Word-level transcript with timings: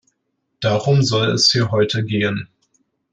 Darum 0.61 1.03
soll 1.03 1.29
es 1.29 1.51
hier 1.51 1.69
heute 1.69 2.03
gehen. 2.03 2.47